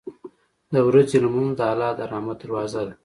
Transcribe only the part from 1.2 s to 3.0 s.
لمونځ د الله د رحمت دروازه ده.